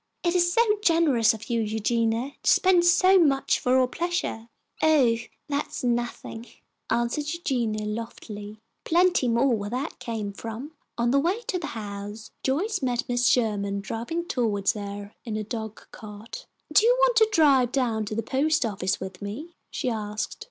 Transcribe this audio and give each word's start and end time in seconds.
It 0.23 0.33
is 0.35 0.51
so 0.51 0.63
generous 0.83 1.31
of 1.31 1.47
you, 1.47 1.61
Eugenia, 1.61 2.31
to 2.41 2.51
spend 2.51 2.85
so 2.85 3.19
much 3.19 3.59
for 3.59 3.77
our 3.77 3.87
pleasure!" 3.87 4.47
"Oh, 4.81 5.17
that's 5.47 5.83
nothing," 5.83 6.47
answered 6.89 7.31
Eugenia, 7.31 7.85
loftily. 7.85 8.57
"Plenty 8.83 9.27
more 9.27 9.53
where 9.55 9.69
that 9.69 9.99
came 9.99 10.33
from." 10.33 10.71
On 10.97 11.11
the 11.11 11.19
way 11.19 11.41
to 11.43 11.59
the 11.59 11.67
house, 11.77 12.31
Joyce 12.41 12.81
met 12.81 13.03
Mrs. 13.07 13.29
Sherman 13.29 13.79
driving 13.79 14.25
toward 14.25 14.71
her 14.71 15.13
in 15.23 15.37
a 15.37 15.43
dog 15.43 15.85
cart. 15.91 16.47
"Do 16.73 16.83
you 16.83 16.95
want 17.01 17.17
to 17.17 17.29
drive 17.31 17.71
down 17.71 18.05
to 18.05 18.15
the 18.15 18.23
post 18.23 18.65
office 18.65 18.99
with 18.99 19.21
me?" 19.21 19.53
she 19.69 19.87
asked. 19.87 20.39